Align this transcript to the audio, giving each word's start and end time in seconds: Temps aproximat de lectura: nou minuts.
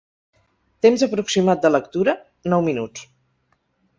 Temps 0.85 1.03
aproximat 1.07 1.61
de 1.67 1.71
lectura: 1.75 2.17
nou 2.53 2.65
minuts. 2.71 3.07